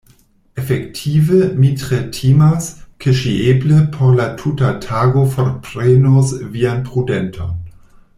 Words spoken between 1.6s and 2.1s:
mi tre